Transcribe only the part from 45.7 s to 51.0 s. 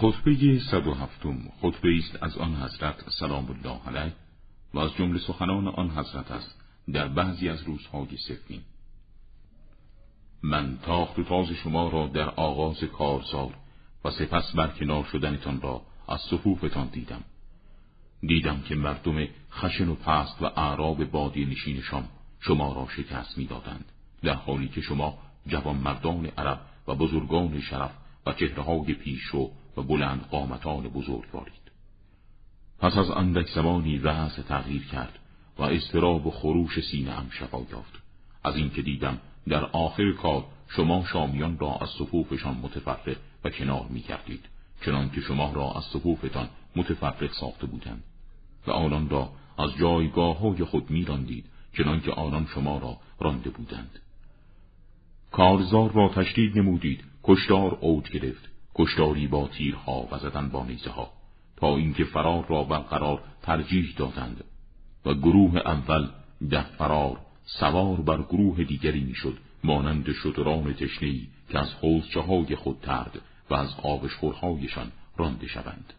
از صفوفتان متفرق ساخته بودند و آنان را از جایگاه های خود